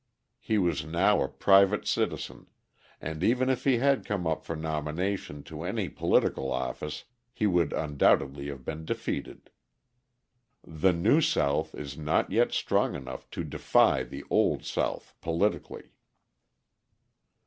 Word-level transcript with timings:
He 0.39 0.57
was 0.57 0.83
now 0.83 1.21
a 1.21 1.27
private 1.29 1.85
citizen, 1.87 2.47
and 2.99 3.23
even 3.23 3.49
if 3.49 3.65
he 3.65 3.77
had 3.77 4.03
come 4.03 4.25
up 4.25 4.43
for 4.43 4.55
nomination 4.55 5.43
to 5.43 5.61
any 5.61 5.89
political 5.89 6.51
office, 6.51 7.03
he 7.31 7.45
would 7.45 7.71
undoubtedly 7.71 8.47
have 8.47 8.65
been 8.65 8.83
defeated. 8.83 9.51
The 10.63 10.91
New 10.91 11.21
South 11.21 11.75
is 11.75 11.99
not 11.99 12.31
yet 12.31 12.51
strong 12.51 12.95
enough 12.95 13.29
to 13.29 13.43
defy 13.43 14.01
the 14.01 14.23
Old 14.31 14.65
South 14.65 15.13
politically. 15.21 15.91